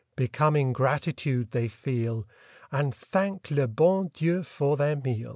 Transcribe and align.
Becoming 0.15 0.73
gratitude 0.73 1.51
they 1.51 1.67
feel. 1.67 2.27
And 2.71 2.91
thank 2.95 3.51
le 3.51 3.67
bon 3.67 4.09
Dieii 4.09 4.43
for 4.43 4.75
their 4.75 4.95
meal. 4.95 5.29